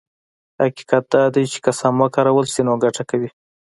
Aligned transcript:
حقيقت 0.61 1.03
دا 1.13 1.23
دی 1.33 1.43
چې 1.51 1.57
که 1.63 1.71
سم 1.79 1.95
وکارول 2.03 2.45
شي 2.53 2.61
نو 2.67 2.73
ګټه 2.83 3.03
کوي. 3.09 3.29